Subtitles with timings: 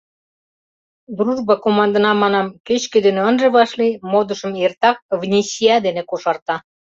[1.17, 6.55] «Дружба» командына, манам, кеч-кӧ дене ынже вашлий, модышым эртак вничья дене кошарта.